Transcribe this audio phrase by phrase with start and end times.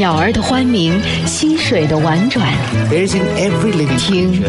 [0.00, 2.50] 鸟儿的欢鸣，溪水的婉转。
[3.98, 4.42] 听，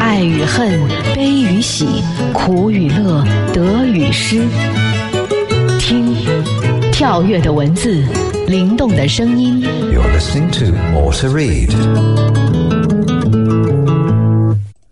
[0.00, 0.80] 爱与恨，
[1.14, 3.22] 悲与喜，苦与乐，
[3.52, 4.40] 得与失。
[5.78, 6.16] 听，
[6.90, 8.02] 跳跃的文字，
[8.48, 9.60] 灵动的声音。
[9.60, 11.70] You're listening to More to Read。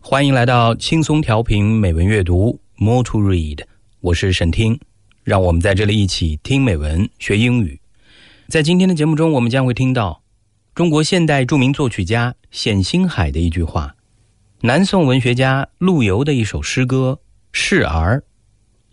[0.03, 3.61] 欢迎来到轻松调频美文阅读 More to Read，
[4.03, 4.79] 我是沈听，
[5.23, 7.81] 让我们在这里一起听美文学英语。
[8.49, 10.23] 在今天的节目中，我们将会听到
[10.75, 13.95] 中国现代著名作曲家冼星海的一句话，
[14.61, 17.19] 南宋文学家陆游的一首诗歌
[17.53, 18.19] 《示儿》，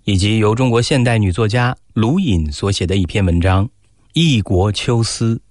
[0.05, 3.65] 以及由中国现代女作家卢隐所写的一篇文章
[4.13, 5.41] 《异国秋思》。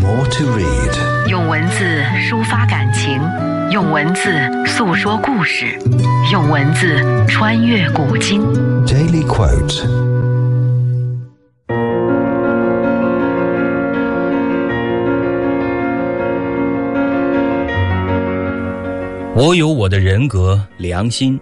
[0.00, 3.20] More to read，用文字抒发感情，
[3.70, 4.30] 用文字
[4.66, 5.78] 诉说故事，
[6.32, 8.42] 用文字穿越古今。
[8.84, 10.07] Daily quote。
[19.40, 21.38] 我有我的人格、良心，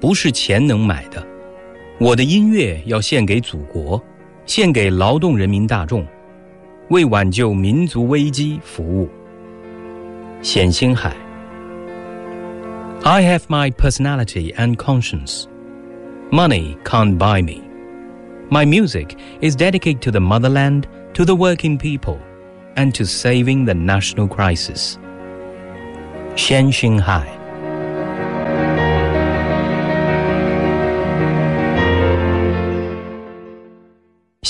[0.00, 1.24] 不是钱能买的。
[2.00, 4.02] 我的音乐要献给祖国，
[4.46, 6.04] 献给劳动人民大众，
[6.88, 9.08] 为挽救民族危机服务。
[10.42, 11.14] 冼星海。
[13.04, 15.44] I have my personality and conscience.
[16.32, 17.62] Money can't buy me.
[18.50, 22.18] My music is dedicated to the motherland, to the working people,
[22.74, 24.96] and to saving the national crisis.
[26.34, 27.35] 冼星海。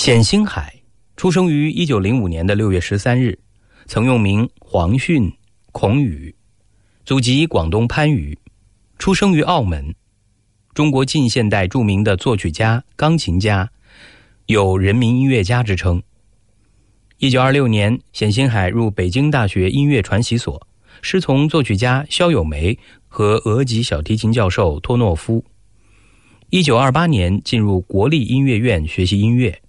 [0.07, 0.73] 冼星海
[1.17, 3.37] 出生于一九零五年的六月十三日，
[3.87, 5.33] 曾用名黄训、
[5.73, 6.33] 孔宇，
[7.05, 8.39] 祖籍广东番禺，
[9.01, 9.93] 出生于澳门，
[10.75, 13.69] 中国近现代著名的作曲家、钢琴家，
[14.47, 16.01] 有“人民音乐家”之称。
[17.19, 20.69] 一九二六年，冼星海入北京大学音乐传习所，
[21.03, 25.45] 师从作曲家萧友梅和俄籍小提琴教授托诺夫。
[26.51, 29.63] 一九二八年进入国立音乐院学习音乐。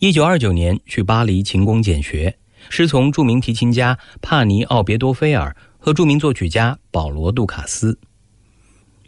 [0.00, 2.34] 一九二九年去巴黎勤工俭学，
[2.70, 7.98] 师从著名提琴家帕尼奥别多菲尔和著名作曲家保罗杜卡斯。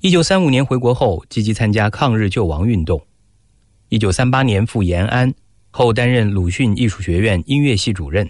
[0.02, 3.02] 一九三五年回国后，积极参加抗日救亡运动。
[3.88, 5.32] 一九三八年赴延安，
[5.70, 8.28] 后担任鲁迅艺术学院音乐系主任。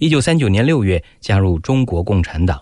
[0.00, 2.60] 一九三九年六月加入中国共产党。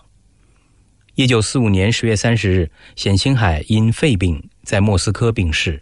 [1.15, 5.81] 一九四五年十月三十日，冼星海因肺病在莫斯科病逝。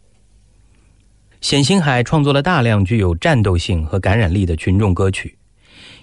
[1.41, 5.35] 冼星海创作了大量具有战斗性和感染力的群众歌曲。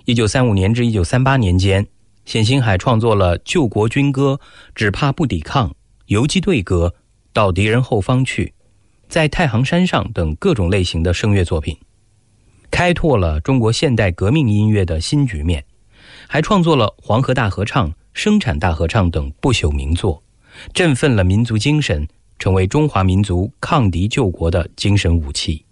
[0.04, 1.86] 一九三五年至一九三八年间，
[2.26, 4.32] 冼星海创作了《救国军歌》
[4.74, 5.68] 《只怕不抵抗》
[6.06, 6.88] 《游击队歌》
[7.32, 8.46] 《到敌人后方去》
[9.08, 11.78] 《在太行山上》等各种类型的声乐作品，
[12.68, 15.64] 开拓了中国现代革命音乐的新局面。
[16.26, 20.20] 还创作了《黄河大合唱》《生产大合唱》等不朽名作，
[20.74, 22.06] 振奋了民族精神。
[22.38, 25.64] 成为中华民族抗敌救国的精神武器。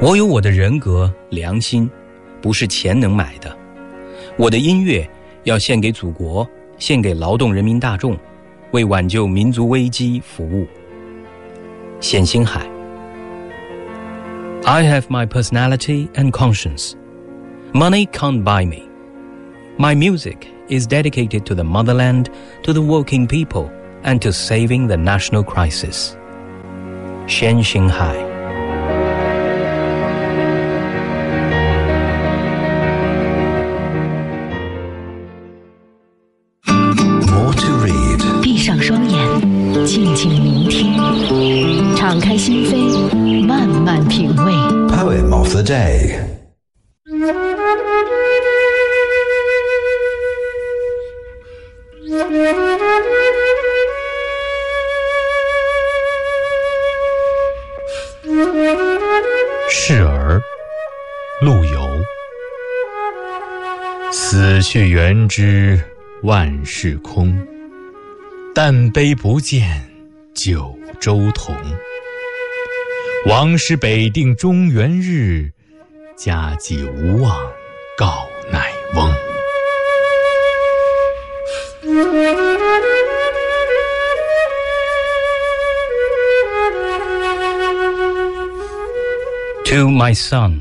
[0.00, 1.88] 我有我的人格、良心，
[2.42, 3.56] 不是钱能买的。
[4.36, 5.08] 我的音乐
[5.44, 6.46] 要献给祖国，
[6.78, 8.14] 献给劳动人民大众，
[8.72, 10.66] 为挽救民族危机服务。
[12.00, 12.68] 冼星海。
[14.64, 16.92] I have my personality and conscience.
[17.73, 18.89] Money can't buy me.
[19.77, 22.29] My music is dedicated to the motherland,
[22.63, 23.71] to the working people,
[24.03, 26.15] and to saving the national crisis.
[27.27, 28.22] 冼星海。
[65.06, 65.78] 人知
[66.22, 67.38] 万事空，
[68.54, 69.86] 但悲不见
[70.32, 71.54] 九州同。
[73.26, 75.52] 王师北定中原日，
[76.16, 77.38] 家祭无忘
[77.98, 79.12] 告乃翁。
[89.66, 90.60] To My Son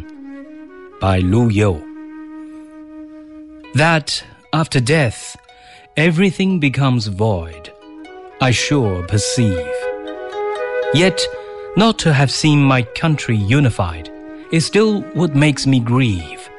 [1.00, 1.80] by Lu Yo.
[3.76, 4.22] That
[4.54, 5.36] after death
[5.98, 7.74] everything becomes void,
[8.40, 9.76] I sure perceive.
[10.94, 11.20] Yet,
[11.76, 14.12] not to have seen my country unified
[14.52, 16.50] is still what makes me grieve.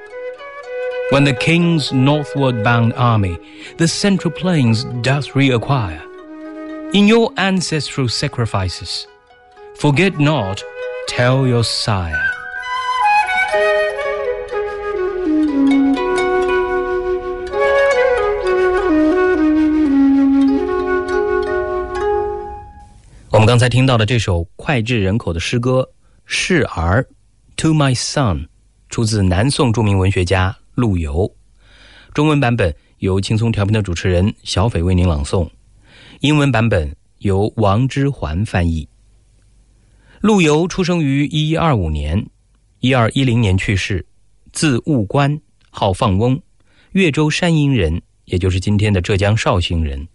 [1.10, 3.38] When the king's northward bound army
[3.76, 6.02] the central plains does reacquire,
[6.94, 9.06] in your ancestral sacrifices,
[9.76, 10.62] forget not,
[11.06, 12.33] tell your sire.
[23.54, 25.88] 刚才听到的这首脍炙人口的诗歌
[26.24, 27.00] 《示儿》
[27.62, 28.48] ，To My Son，
[28.88, 31.32] 出自南宋著名文学家陆游。
[32.12, 35.48] 中文版本由轻松调频的主持人小斐为您朗诵，
[36.18, 38.88] 英文版本由王之环翻译。
[40.20, 42.26] 陆游出生于一一二五年，
[42.80, 44.04] 一二一零年去世，
[44.52, 45.40] 字务观，
[45.70, 46.42] 号放翁，
[46.90, 50.08] 越州山阴人，也就是今天的浙江绍兴人。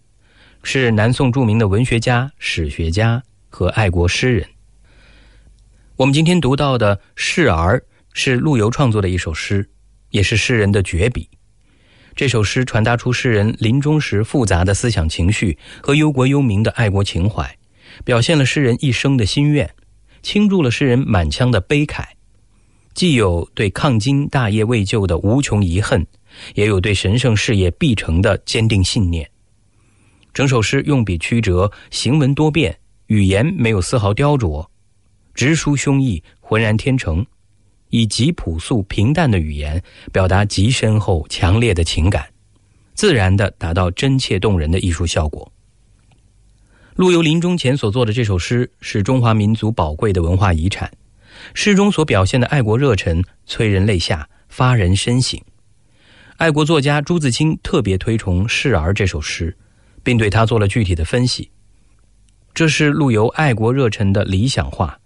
[0.62, 4.48] 是南宋著名的文学家、史学家和爱国诗人。
[5.96, 7.76] 我们今天读到的《示儿》
[8.14, 9.68] 是陆游创作的一首诗，
[10.08, 11.28] 也是诗人的绝笔。
[12.14, 17.58] 这首诗传达出诗人临终时复杂的思想情绪和忧国忧民的爱国情怀，
[18.04, 19.70] 表现了诗人一生的心愿，
[20.22, 22.04] 倾注了诗人满腔的悲慨，
[22.94, 26.06] 既有对抗金大业未就的无穷遗恨，
[26.54, 29.30] 也有对神圣事业必成的坚定信念。
[30.34, 32.78] 整首诗用笔曲折，行文多变，
[33.10, 34.64] 语言没有丝毫雕琢，
[35.34, 37.26] 直抒胸臆，浑然天成，
[37.88, 42.24] 以极朴素平淡的语言表达极深厚强烈的情感，
[42.94, 45.52] 自然的达到真切动人的艺术效果。
[46.94, 50.88] 陆游临终前所作的这首诗是中华民族宝贵的文化遗产，
[51.52, 55.36] 诗中所表现的爱国热忱催人泪下，发人深省。
[56.36, 59.56] 爱国作家朱自清特别推崇《示儿》这首诗。
[60.02, 61.50] 并对他做了具体的分析。
[62.52, 64.98] 这是陆游爱国热忱的理想化，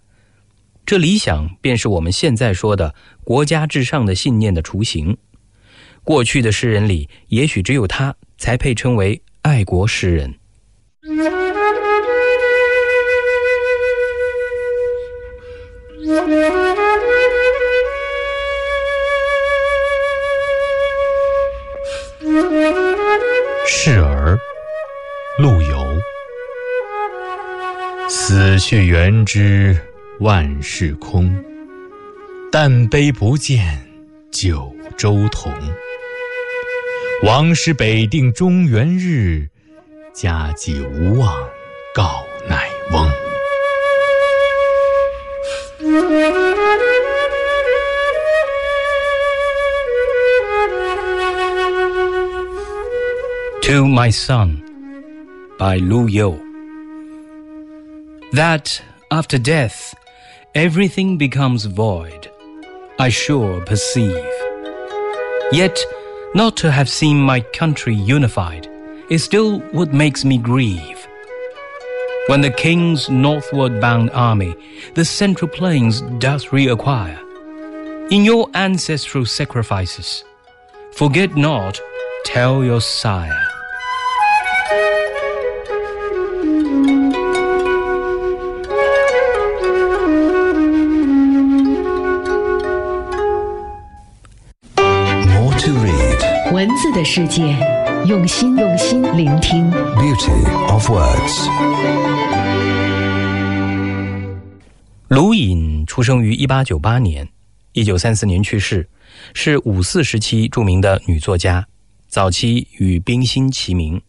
[0.85, 2.93] 这理想便是我们现在说的
[3.23, 5.17] 国家至上的信念的雏形。
[6.03, 10.35] 过去的诗人里，也许只有他才配称为爱国诗人。
[28.55, 29.77] 死去元知
[30.21, 31.35] 万事空，
[32.49, 33.85] 但悲不见
[34.31, 35.51] 九州同。
[37.23, 39.49] 王师北定中原日，
[40.13, 41.37] 家祭无忘
[41.93, 43.11] 告乃翁。
[53.63, 54.61] To my son.
[55.57, 56.44] by Lu Yo.
[58.35, 59.95] That after death
[60.53, 62.29] everything becomes void,
[62.99, 64.29] I sure perceive.
[65.53, 65.79] Yet
[66.33, 68.67] not to have seen my country unified
[69.09, 71.07] is still what makes me grieve.
[72.27, 74.53] When the king's northward bound army
[74.95, 77.21] the central plains does reacquire,
[78.11, 80.25] in your ancestral sacrifices,
[80.91, 81.79] forget not,
[82.25, 83.44] tell your sire.
[96.67, 97.55] 文字的世界，
[98.07, 99.69] 用心用心聆听。
[99.69, 101.47] Beauty of words。
[105.09, 107.29] 卢隐出生于一八九八年，
[107.73, 108.89] 一九三四年去世，
[109.35, 111.67] 是五四时期著名的女作家，
[112.07, 114.01] 早期与冰心齐名。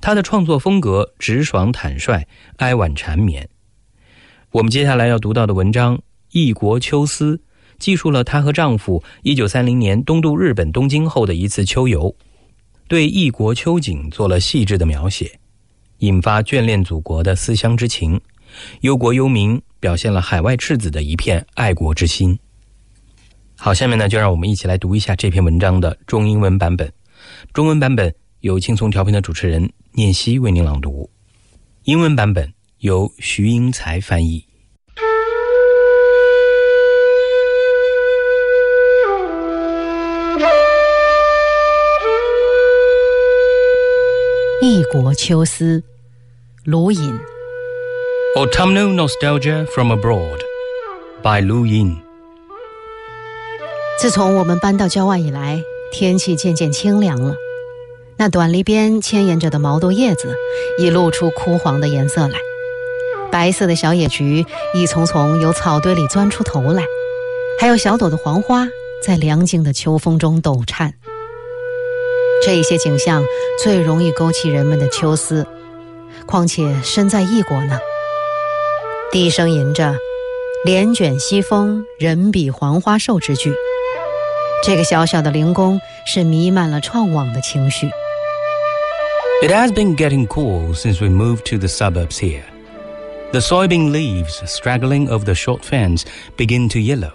[0.00, 2.26] 她的创作风格直爽坦率，
[2.56, 3.48] 哀婉缠绵。
[4.50, 5.96] 我们接下来要读到的文章
[6.32, 7.36] 《异国秋思》。
[7.82, 12.14] 记述了她和丈夫1930年东渡日本东京后的一次秋游，
[12.86, 15.40] 对异国秋景做了细致的描写，
[15.98, 18.20] 引发眷恋祖国的思乡之情，
[18.82, 22.38] 忧国忧民，表现了海外赤子的一片爱国之心。
[23.56, 26.92] 好，下面呢，就让我们一起来读一下这篇文章的中英文版本。
[27.52, 31.10] 中文版本由轻松调频的主持人念希为您朗读，
[31.82, 34.44] 英文版本由徐英才翻译。
[44.64, 45.82] 异国秋思，
[46.62, 47.18] 卢隐。
[48.36, 50.38] Autumnal Nostalgia from Abroad
[51.20, 51.96] by Lu Yin。
[53.98, 57.34] 自从我们搬到郊外以来，天气渐渐清凉了，
[58.16, 60.36] 那短篱边牵延着的毛豆叶子
[60.78, 62.38] 已露出枯黄的颜色来。
[63.32, 66.84] 白色的小野菊一丛丛由草堆里钻出头来，
[67.58, 68.68] 还有小朵的黄花
[69.02, 70.94] 在凉静的秋风中抖颤。
[72.44, 73.24] 这一些景象
[73.62, 75.46] 最容易勾起人们的秋思，
[76.26, 77.78] 况且身在异国呢。
[79.12, 79.94] 低声吟着
[80.64, 83.54] “帘卷西风，人比黄花瘦”之句，
[84.64, 87.88] 这个小小的灵宫是弥漫了怆惘的情绪。
[89.42, 92.44] It has been getting cool since we moved to the suburbs here.
[93.32, 96.04] The soybean leaves straggling over the short fence
[96.36, 97.12] begin to yellow.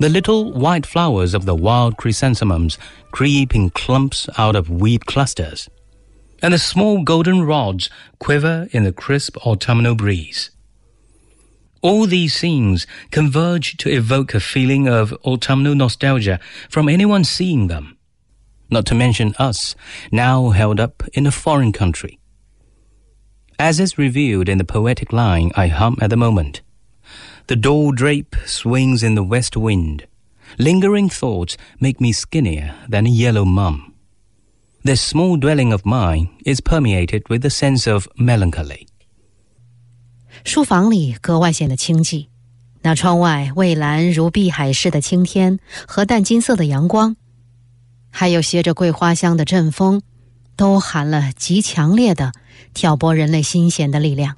[0.00, 2.78] The little white flowers of the wild chrysanthemums
[3.12, 5.68] creep in clumps out of weed clusters,
[6.42, 10.50] and the small golden rods quiver in the crisp autumnal breeze.
[11.80, 17.96] All these scenes converge to evoke a feeling of autumnal nostalgia from anyone seeing them,
[18.70, 19.76] not to mention us,
[20.10, 22.18] now held up in a foreign country.
[23.60, 26.62] As is revealed in the poetic line I hum at the moment,
[27.47, 30.03] the door drape swings in the west wind.
[30.57, 33.93] Lingering thoughts make me skinnier than a yellow mum.
[34.83, 38.87] This small dwelling of mine is permeated with a sense of melancholy.
[40.45, 42.27] 书房里格外显得清寂，
[42.81, 47.15] 那窗外蔚蓝如碧海似的青天和淡金色的阳光，
[48.09, 50.01] 还有携着桂花香的阵风，
[50.55, 52.31] 都含了极强烈的
[52.73, 54.37] 挑拨人类心弦的力量。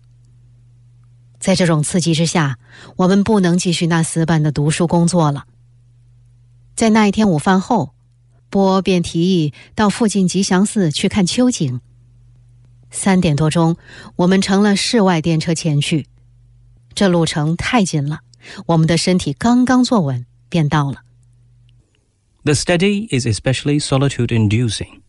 [1.46, 2.60] 在这种刺激之下，
[2.98, 5.46] 我们不能继续那死板的读书工作了。
[6.76, 7.94] 在那一天午饭后，
[8.50, 11.82] 波便提议到附近吉祥寺去看秋景。
[12.90, 13.78] 三点多钟，
[14.18, 16.08] 我们乘了室外电车前去。
[16.94, 18.20] 这路程太近了，
[18.66, 21.04] 我们的身体刚刚坐稳，便到了。
[22.44, 25.02] The study is especially solitude-inducing,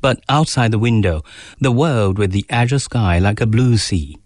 [0.00, 1.24] but outside the window,
[1.60, 4.18] the world with the azure sky like a blue sea.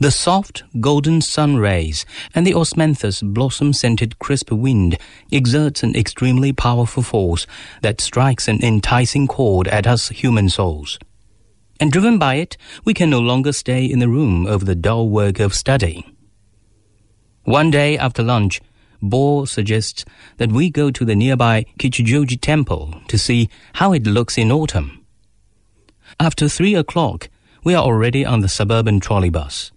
[0.00, 4.96] The soft golden sun rays and the osmanthus blossom scented crisp wind
[5.30, 7.46] exerts an extremely powerful force
[7.82, 10.98] that strikes an enticing chord at us human souls.
[11.78, 15.10] And driven by it, we can no longer stay in the room over the dull
[15.10, 16.06] work of study.
[17.44, 18.62] One day after lunch,
[19.02, 20.06] Bo suggests
[20.38, 25.04] that we go to the nearby Kichijoji temple to see how it looks in autumn.
[26.18, 27.28] After three o'clock,
[27.64, 29.72] we are already on the suburban trolley bus.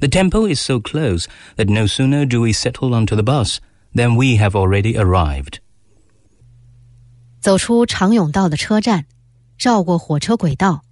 [0.00, 1.26] The temple is so close
[1.56, 3.58] that no sooner do we settle onto the bus
[3.94, 5.58] than we have already arrived.
[7.40, 9.04] 走出长甬道的车站，
[9.58, 10.82] 绕过火车轨道，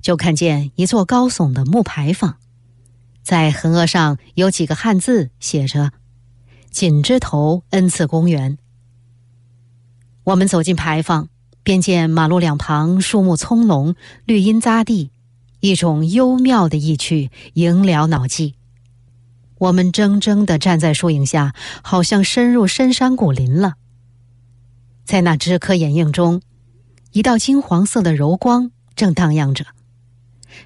[0.00, 2.36] 就看见一座高耸的木牌坊，
[3.22, 5.92] 在横额上有几个汉字，写着
[6.70, 8.58] “锦之头恩赐公园”。
[10.24, 11.28] 我们走进牌坊，
[11.64, 15.10] 便见马路两旁树木葱茏，绿荫匝地。
[15.62, 18.56] 一种幽妙的意趣萦了脑际。
[19.58, 23.74] 我们怔怔地站在树影下，好像深入深山古林了。
[25.04, 26.42] 在那枝柯掩映中，
[27.12, 29.66] 一道金黄色的柔光正荡漾着，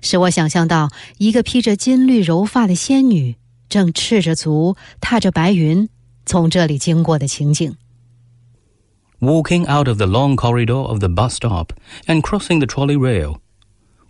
[0.01, 0.89] 使我想象到
[1.19, 3.37] 一个披着金绿柔发的仙女
[3.69, 5.91] 正赤着足踏着白云
[6.25, 7.77] 从这里经过的情景。
[9.21, 11.73] Walking out of the long corridor of the bus stop
[12.07, 13.41] and crossing the trolley rail.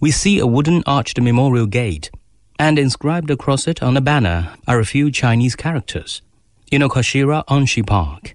[0.00, 2.10] We see a wooden arched memorial gate,
[2.58, 6.22] and inscribed across it on a banner are a few Chinese characters,
[6.70, 8.34] Inokashira Onshi Park.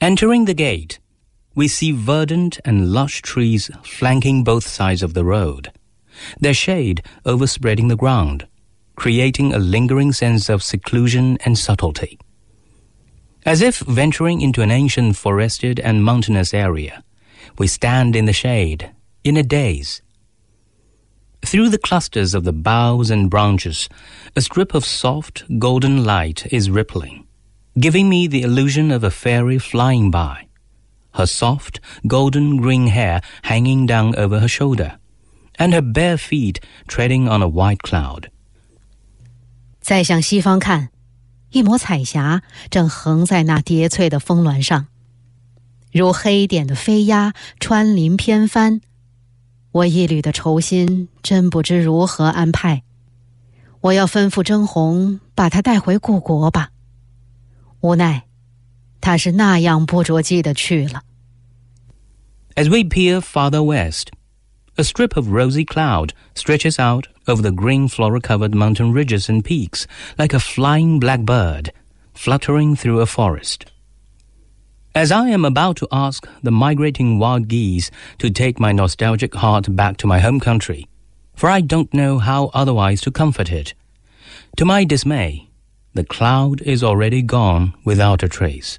[0.00, 0.98] Entering the gate,
[1.54, 5.72] we see verdant and lush trees flanking both sides of the road,
[6.38, 8.46] their shade overspreading the ground,
[8.96, 12.18] creating a lingering sense of seclusion and subtlety.
[13.46, 17.02] As if venturing into an ancient forested and mountainous area,
[17.56, 18.90] we stand in the shade,
[19.24, 20.02] in a daze,
[21.45, 23.89] through the clusters of the boughs and branches,
[24.35, 27.25] a strip of soft, golden light is rippling,
[27.77, 30.47] giving me the illusion of a fairy flying by,
[31.11, 34.97] her soft, golden green hair hanging down over her shoulder,
[35.59, 38.29] and her bare feet treading on a white cloud.
[39.81, 40.89] 再向西方看，
[41.51, 44.87] 一抹彩霞正横在那叠翠的峰峦上，
[45.91, 48.79] 如黑点的飞鸦穿林偏翻，
[49.78, 52.82] 我一缕的愁心，真不知如何安排。
[53.80, 56.70] 我要吩咐甄红把他带回故国吧。
[57.80, 58.24] 无奈，
[59.00, 61.02] 他是那样不着迹的去了。
[62.56, 64.08] As we peer farther west,
[64.74, 69.84] a strip of rosy cloud stretches out over the green flora-covered mountain ridges and peaks
[70.16, 71.70] like a flying black bird,
[72.14, 73.66] fluttering through a forest.
[74.97, 77.89] As I am about to ask the migrating wild geese
[78.19, 80.87] to take my nostalgic heart back to my home country,
[81.35, 83.73] for I don't know how otherwise to comfort it.
[84.57, 85.49] To my dismay,
[85.95, 88.75] the cloud is already gone without a trace.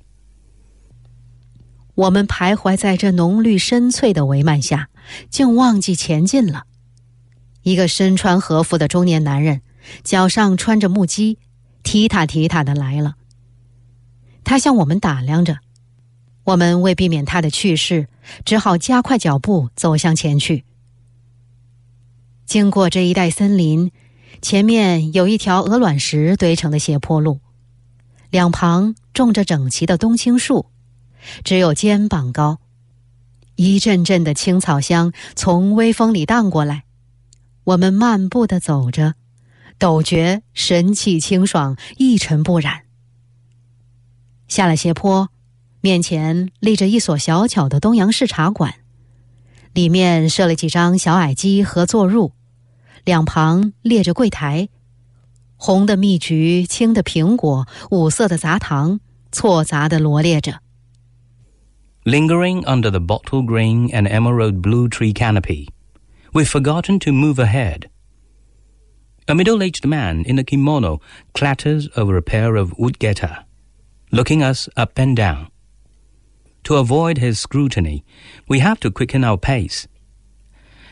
[1.97, 4.89] 我们徘徊在这浓绿深翠的帷幔下，
[5.31, 6.65] 竟忘记前进了。
[7.63, 9.63] 一个身穿和服的中年男人，
[10.05, 11.39] 脚上穿着木屐，
[11.83, 13.15] 踢踏踢踏的来了。
[14.45, 15.59] 他向我们打量着，
[16.50, 18.08] 我们为避免他的去世，
[18.44, 20.66] 只好加快脚步走向前去。
[22.46, 23.92] 经过这一带森林，
[24.42, 27.40] 前面有一条鹅卵石堆成的斜坡路，
[28.32, 30.66] 两旁种着整齐的冬青树。
[31.44, 32.60] 只有肩膀高，
[33.56, 36.86] 一阵阵的青草香从微风里荡过来。
[37.66, 39.14] 我们漫步的走着，
[39.78, 42.86] 陡觉神气清爽，一尘不染。
[44.48, 45.30] 下了斜坡，
[45.81, 48.75] 面前立着一所小巧的东洋式茶馆，
[49.75, 52.33] 里面设了几张小矮机和坐褥，
[53.05, 54.69] 两旁列着柜台，
[55.57, 60.61] 红的蜜橘，青的苹果，五色的杂糖错杂的罗列着。
[62.05, 65.69] Lingering under the bottle green and emerald blue tree canopy,
[66.33, 67.89] we've forgotten to move ahead.
[69.27, 71.01] A middle aged man in a kimono
[71.33, 73.45] clatters over a pair of woodgeta,
[74.11, 75.49] looking us up and down.
[76.66, 78.04] To avoid his scrutiny,
[78.48, 79.88] we have to quicken our pace.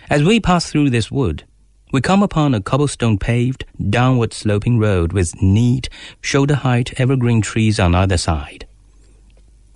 [0.10, 1.44] As we pass through this wood,
[1.92, 5.90] we come upon a cobblestone paved, downward sloping road with neat,
[6.22, 8.68] shoulder height evergreen trees on either side.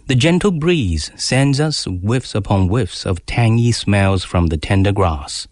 [0.07, 5.47] The gentle breeze sends us whiffs upon whiffs of tangy smells from the tender grass.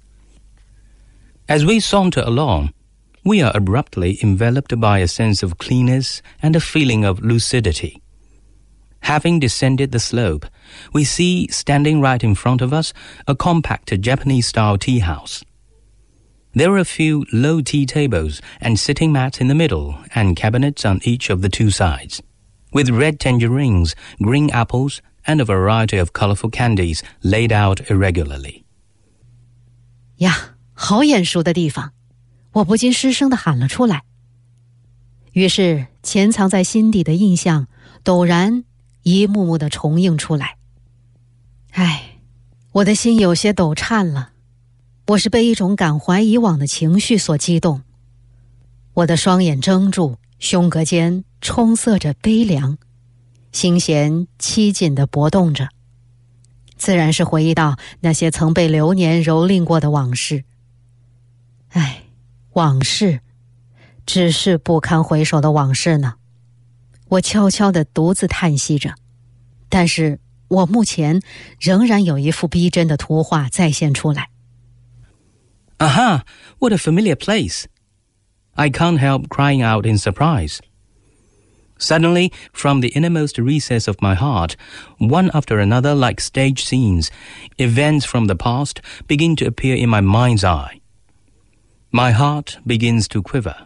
[1.47, 2.73] As we saunter along,
[3.23, 8.01] we are abruptly enveloped by a sense of cleanness and a feeling of lucidity.
[9.00, 10.46] Having descended the slope,
[10.92, 12.92] we see standing right in front of us
[13.26, 15.44] a compact Japanese style tea house.
[16.54, 20.84] There are a few low tea tables and sitting mats in the middle and cabinets
[20.84, 22.22] on each of the two sides
[22.72, 28.64] with red tangerines, green apples, and a variety of colorful candies laid out irregularly.
[30.18, 31.92] 呀，好眼熟的地方，
[32.52, 34.04] 我不禁失声的喊了出来。
[35.32, 37.66] 于是，潜藏在心底的印象
[38.04, 38.64] 陡然
[39.09, 40.57] 一幕幕的重映出来。
[41.71, 42.19] 唉，
[42.73, 44.31] 我的心有些抖颤了，
[45.07, 47.81] 我是被一种感怀以往的情绪所激动，
[48.93, 52.77] 我的双眼睁住，胸膈间充塞着悲凉，
[53.51, 55.69] 心弦凄紧的搏动着，
[56.77, 60.43] 自然是回忆到那些曾被流年蹂躏过的往事。
[61.69, 62.03] 唉，
[62.53, 63.21] 往事，
[64.05, 66.15] 只是不堪回首的往事呢。
[67.08, 68.94] 我悄悄的独自叹息着，
[69.68, 71.20] 但是我目前
[71.60, 74.30] 仍然有一幅逼真的图画再现出来。
[75.78, 76.24] Aha!
[76.58, 77.64] What a familiar place!
[78.54, 80.60] I can't help crying out in surprise.
[81.76, 84.54] Suddenly, from the innermost recess of my heart,
[84.98, 87.10] one after another, like stage scenes,
[87.58, 90.80] events from the past begin to appear in my mind's eye.
[91.90, 93.56] My heart begins to quiver,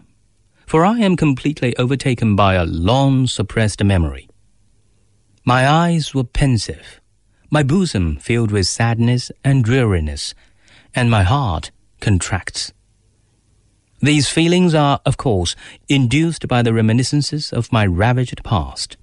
[0.74, 4.28] for I am completely overtaken by a long suppressed memory.
[5.46, 7.00] My eyes were pensive,
[7.52, 10.34] my bosom filled with sadness and dreariness,
[10.96, 11.70] and my heart
[12.02, 12.74] contracts.
[14.00, 15.56] These feelings are, of course,
[15.90, 18.98] induced by the reminiscences of my ravaged past.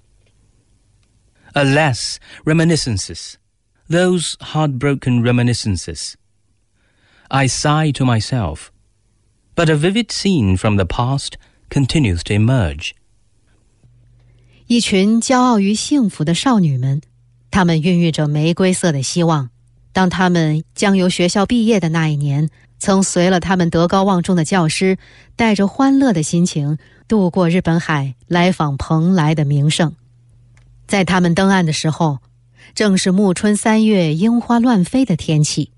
[1.55, 3.37] Alas, reminiscences,
[3.87, 6.17] those heartbroken reminiscences.
[7.31, 8.73] I sigh to myself,
[9.55, 11.37] but a vivid scene from the past
[11.71, 12.91] continues to emerge.
[14.67, 17.01] 一群骄傲于幸福的少女们，
[17.49, 19.49] 她们孕育着玫瑰色的希望。
[19.93, 24.97] 当她们将由学校毕业的那一年，曾随了他们德高望重的教师，
[25.35, 29.93] 带着欢乐的心情渡过日本海，来访蓬莱的名胜。
[30.87, 32.19] 在他们登岸的时候，
[32.73, 35.71] 正是暮春三月樱花乱飞的天气。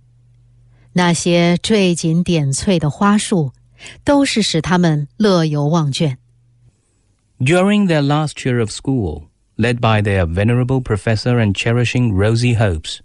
[0.94, 3.52] 那些缀锦点翠的花树，
[4.05, 6.17] 都是使他们乐游忘倦。
[7.41, 13.01] During their last year of school, led by their venerable professor and cherishing rosy hopes.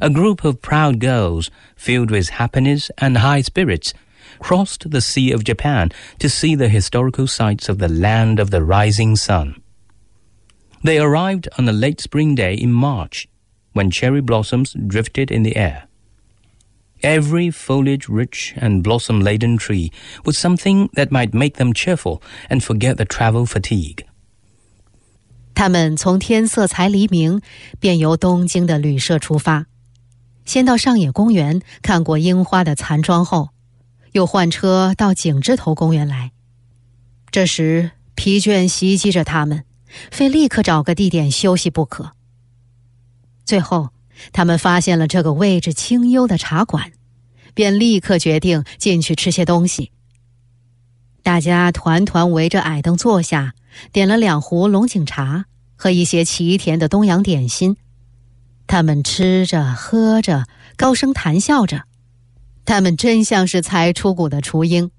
[0.00, 3.94] a group of proud girls, filled with happiness and high spirits,
[4.38, 8.62] crossed the Sea of Japan to see the historical sights of the land of the
[8.62, 9.60] rising sun.
[10.82, 13.28] They arrived on a late spring day in March,
[13.72, 15.84] when cherry blossoms drifted in the air.
[17.01, 19.91] Every foliage rich and blossom laden tree
[20.25, 24.05] was something that might make them cheerful and forget the travel fatigue.
[25.55, 27.41] 他们从天色才黎明，
[27.79, 29.67] 便由东京的旅社出发，
[30.45, 33.49] 先到上野公园看过樱花的残妆后，
[34.11, 36.31] 又换车到景之头公园来。
[37.31, 39.63] 这时疲倦袭击着他们，
[40.11, 42.13] 非立刻找个地点休息不可。
[43.45, 43.89] 最后，
[44.31, 46.91] 他们发现了这个位置清幽的茶馆，
[47.53, 49.91] 便立刻决定进去吃些东西。
[51.23, 53.53] 大家团团围着矮凳坐下，
[53.91, 57.77] 点了两壶龙井茶和一些奇甜的东洋点心。
[58.67, 60.45] 他们吃着喝着，
[60.77, 61.83] 高声谈笑着。
[62.65, 64.91] 他们真像是才出谷的雏鹰，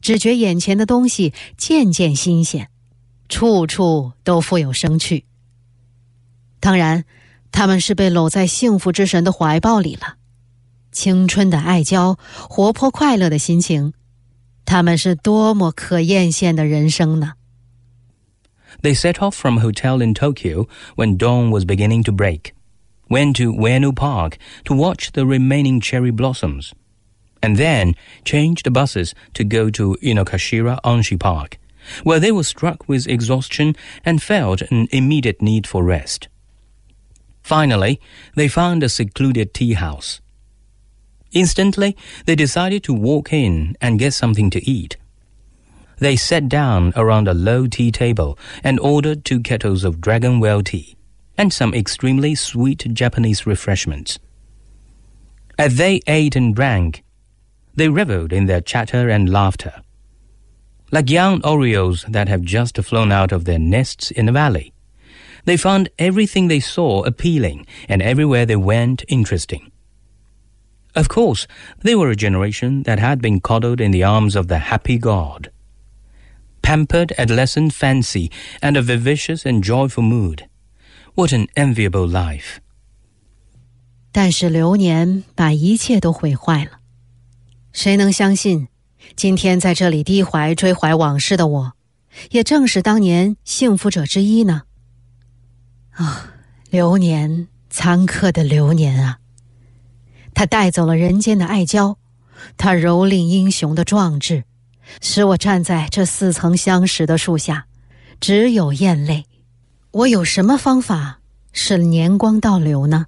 [0.00, 2.68] 只觉眼前的东西渐渐新鲜，
[3.30, 5.24] 处处都富有生趣。
[6.60, 7.04] 当然，
[7.53, 10.15] 他们是被搂在幸福之神的怀抱里了，
[10.91, 12.17] 青春的爱娇，
[12.49, 13.93] 活泼快乐的心情。
[14.65, 17.33] 他们是多么可艳羡的人生呢！
[18.83, 22.53] They set off from a hotel in Tokyo when dawn was beginning to break,
[23.09, 26.71] went to Ueno Park to watch the remaining cherry blossoms,
[27.41, 31.57] and then changed buses to go to Inokashira Onshi Park,
[32.03, 36.29] where they were struck with exhaustion and felt an immediate need for rest.
[37.44, 38.00] Finally,
[38.34, 40.22] they found a secluded tea house.
[41.32, 44.96] Instantly, they decided to walk in and get something to eat.
[45.98, 50.62] They sat down around a low tea table and ordered two kettles of dragon well
[50.62, 50.96] tea
[51.36, 54.18] and some extremely sweet Japanese refreshments.
[55.58, 57.04] As they ate and drank,
[57.74, 59.82] they reveled in their chatter and laughter.
[60.90, 64.73] Like young orioles that have just flown out of their nests in a valley,
[65.45, 69.71] they found everything they saw appealing and everywhere they went interesting.
[70.95, 71.47] Of course,
[71.83, 75.51] they were a generation that had been coddled in the arms of the happy God.
[76.61, 78.29] Pampered adolescent fancy
[78.61, 80.47] and a vivacious and joyful mood.
[81.15, 82.59] What an enviable life!
[84.11, 86.79] 但是流年把一切都毁坏了。
[87.71, 88.67] 谁能相信，
[89.15, 91.73] 今天在这里低怀追怀往事的我，
[92.31, 94.63] 也正是当年幸福者之一呢？
[95.93, 96.33] 啊，
[96.69, 99.19] 流年，残刻的流年啊！
[100.33, 101.97] 他带走了人间的爱娇，
[102.57, 104.45] 他蹂躏英雄的壮志，
[105.01, 107.65] 使我站在这似曾相识的树下，
[108.19, 109.25] 只有咽泪。
[109.91, 111.19] 我有什么方法
[111.51, 113.07] 使年光倒流呢？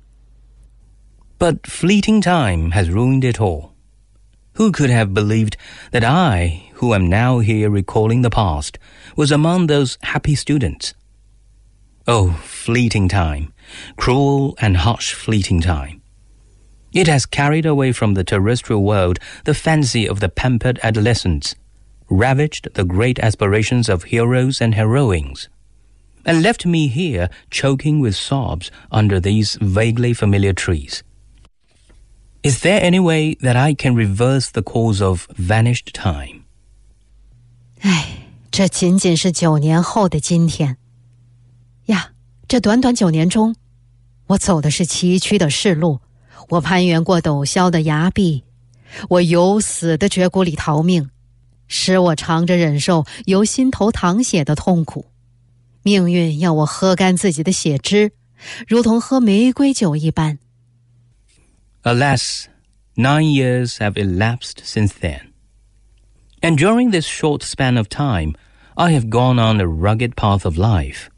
[1.38, 3.72] But fleeting time has ruined it all.
[4.56, 5.54] Who could have believed
[5.92, 8.74] that I, who am now here recalling the past,
[9.16, 10.92] was among those happy students?
[12.08, 13.54] Oh, fleeting time,
[13.96, 16.02] cruel and harsh fleeting time.
[16.94, 21.56] It has carried away from the terrestrial world the fancy of the pampered adolescents,
[22.10, 25.48] ravaged the great aspirations of heroes and heroines,
[26.26, 31.04] and left me here choking with sobs under these vaguely familiar trees.
[32.44, 36.46] Is there any way that I can reverse the course of vanished time?
[37.82, 40.78] 唉，这仅仅是九年后的今天。
[42.49, 43.57] 这短短九年中，
[44.29, 46.01] 我走的是崎岖的世路，
[46.49, 48.45] 我攀援过陡峭的崖壁，
[49.09, 51.11] 我由死的绝谷里逃命，
[51.67, 55.07] 使我尝着忍受由心头淌血的痛苦。
[55.83, 58.13] 命运要我喝干自己的血汁，
[58.69, 60.39] 如同喝玫瑰酒一般。
[61.83, 62.45] Alas,
[62.97, 65.33] nine years have elapsed since then,
[66.41, 68.35] and during this short span of time,
[68.75, 71.09] I have gone on a rugged path of life,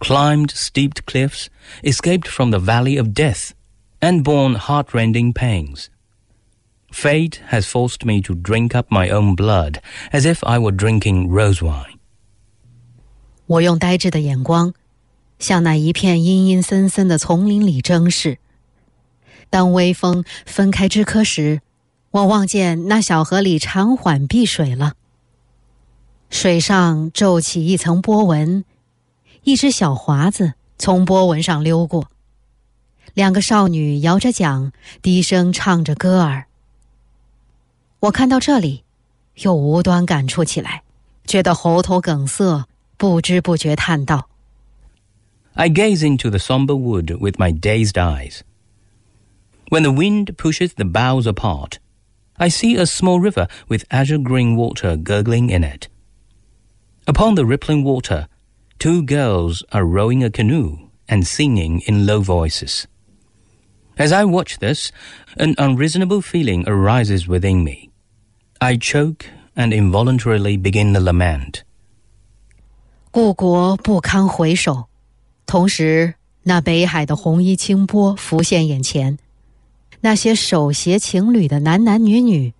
[0.00, 1.48] climbed steep cliffs,
[1.82, 3.52] escaped from the valley of death
[4.00, 5.88] and borne heartrending pangs.
[6.90, 9.80] Fate has forced me to drink up my own blood
[10.12, 11.98] as if I were drinking rose wine.
[13.46, 14.74] 我用呆滞的眼光，
[15.38, 18.38] 向那一片阴阴森森的丛林里争视。
[19.50, 21.60] 当微风分开枝柯时，
[22.10, 24.94] 我望见那小河里长缓碧水了。
[26.30, 28.64] 水上皱起一层波纹，
[29.46, 32.08] 一只小华子从波纹上溜过。
[33.14, 36.46] 两个少女摇着桨，低声唱着歌儿。
[38.00, 38.84] 我看到这里，
[39.36, 40.82] 又无端感触起来，
[41.26, 44.28] 觉得喉头梗塞，不知不觉叹道：“
[45.54, 48.40] I gaze into the somber wood with my dazed eyes.
[49.68, 51.74] When the wind pushes the boughs apart,
[52.34, 55.88] I see a small river with azure green water gurgling in it.
[57.04, 58.26] Upon the rippling water,
[58.78, 62.84] two girls are rowing a canoe and singing in low voices.
[63.96, 64.90] As I watch this,
[65.36, 67.90] an unreasonable feeling arises within me.
[68.58, 71.62] I choke and involuntarily begin a lament.
[73.10, 74.88] 故国不堪回首，
[75.44, 79.18] 同时那北海的红衣清波浮现眼前，
[80.00, 82.54] 那些手携情侣的男男女女，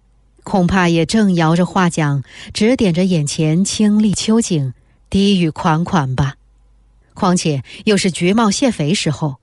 [0.45, 4.75] 恐怕也正摇着画桨，指点着眼前清丽秋景，
[5.11, 6.37] 低语款款吧。
[7.15, 9.37] 况且又是橘帽蟹肥时候，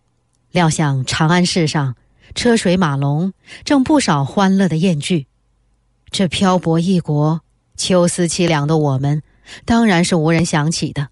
[0.52, 1.96] 料想长安市上
[2.34, 3.34] 车水马龙，
[3.64, 5.28] 正不少欢乐的宴聚。
[6.10, 7.42] 这漂泊异国、
[7.78, 9.22] 秋思凄凉的我们，
[9.66, 11.10] 当然是无人想起的。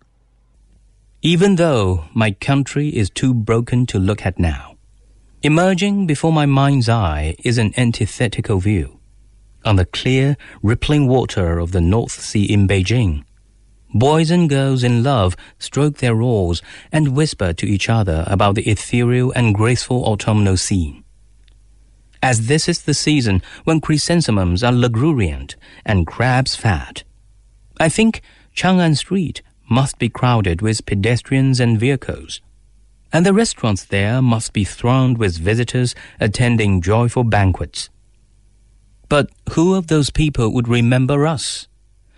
[1.21, 4.76] Even though my country is too broken to look at now,
[5.41, 8.97] emerging before my mind's eye is an antithetical view.
[9.63, 13.23] On the clear, rippling water of the North Sea in Beijing,
[13.92, 18.68] boys and girls in love stroke their oars and whisper to each other about the
[18.68, 21.05] ethereal and graceful autumnal scene.
[22.22, 27.02] As this is the season when chrysanthemums are luxuriant and crabs fat,
[27.81, 28.22] I think
[28.55, 32.40] Chang'an Street must be crowded with pedestrians and vehicles,
[33.12, 37.90] and the restaurants there must be thronged with visitors attending joyful banquets.
[39.09, 41.66] But who of those people would remember us,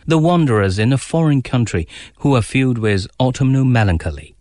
[0.07, 1.87] the wanderers in a foreign country
[2.21, 4.35] who are filled with autumnal melancholy?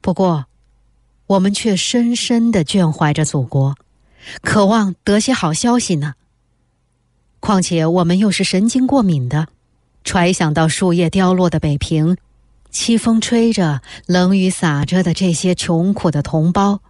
[0.00, 0.46] 不过，
[1.26, 3.76] 我们却深深的眷怀着祖国，
[4.42, 6.14] 渴望得些好消息呢。
[7.38, 9.48] 况且我们又是神经过敏的。
[10.02, 12.16] 揣想到树叶凋落的北平，
[12.72, 16.80] 凄风吹着，冷雨洒着的这些穷苦的同胞，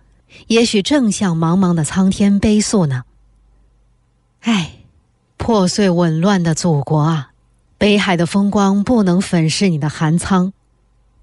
[0.47, 3.03] 也许正向茫茫的苍天悲诉呢。
[4.43, 4.75] 唉，
[5.37, 7.30] 破碎紊乱的祖国啊，
[7.81, 10.53] 北海的风光不能粉饰你的寒苍，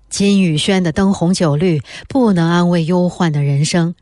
[0.10, 3.94] 金宇轩的灯红酒绿不能安慰忧患的人生。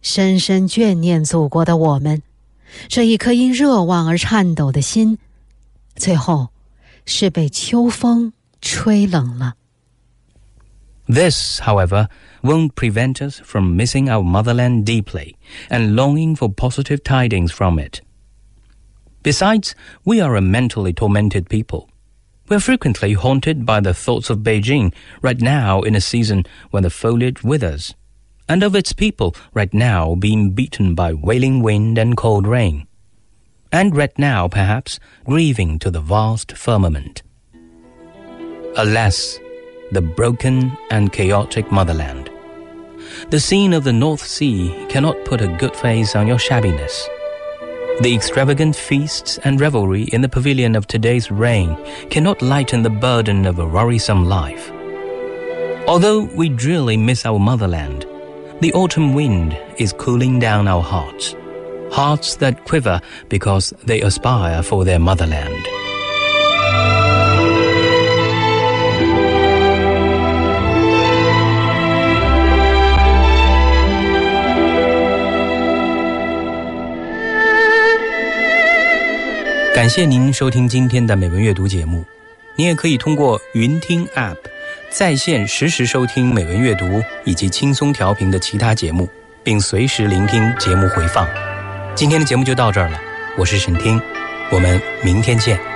[0.00, 2.22] 深深眷念祖国的我们，
[2.88, 5.18] 这一颗因热望而颤抖的心，
[5.94, 6.48] 最后。
[7.04, 9.54] 是被秋风吹冷了。
[11.08, 12.06] This, however,
[12.42, 15.34] won't prevent us from missing our motherland deeply
[15.68, 18.02] and longing for positive tidings from it.
[19.22, 21.88] Besides, we are a mentally tormented people.
[22.48, 26.90] We're frequently haunted by the thoughts of Beijing right now in a season when the
[26.90, 27.94] foliage withers,
[28.48, 32.86] and of its people right now being beaten by wailing wind and cold rain
[33.72, 37.22] and right now, perhaps, grieving to the vast firmament.
[38.76, 39.40] Alas,
[39.90, 42.30] the broken and chaotic motherland.
[43.30, 47.08] The scene of the North Sea cannot put a good face on your shabbiness.
[48.00, 51.76] The extravagant feasts and revelry in the pavilion of today's reign
[52.10, 54.70] cannot lighten the burden of a worrisome life.
[55.86, 58.06] Although we drearily miss our motherland,
[58.60, 61.36] the autumn wind is cooling down our hearts
[61.92, 65.81] hearts that quiver because they aspire for their motherland.
[79.74, 82.04] 感谢您收听今天的美文阅读节目。
[82.56, 84.36] 你也可以通过云听 App
[84.90, 89.08] 在线实时收听美文阅读以及轻松调频的其他节目，
[89.42, 91.26] 并随时聆听节目回放。
[91.94, 93.00] 今天的节目就到这儿了，
[93.38, 93.98] 我是沈听，
[94.50, 95.71] 我们明天见。